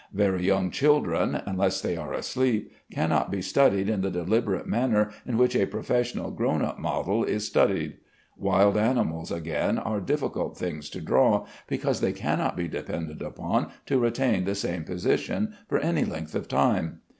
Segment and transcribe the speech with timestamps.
[0.15, 5.37] Very young children (unless they are asleep) cannot be studied in the deliberate manner in
[5.37, 7.97] which a professional grown up model is studied.
[8.35, 13.99] Wild animals, again, are difficult things to draw, because they cannot be depended upon to
[13.99, 17.01] retain the same position for any length of time.